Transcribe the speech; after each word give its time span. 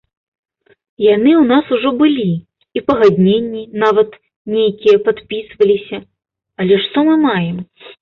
Яны 1.15 1.31
ў 1.41 1.43
нас 1.51 1.65
ужо 1.77 1.89
былі, 2.01 2.25
і 2.81 2.83
пагадненні 2.89 3.63
нават 3.85 4.09
нейкія 4.57 4.97
падпісваліся, 5.11 5.97
але 6.63 6.75
што 6.85 6.97
мы 7.09 7.15
маем? 7.31 7.57